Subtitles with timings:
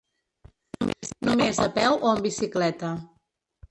[1.31, 2.95] Només a peu o amb bicicleta.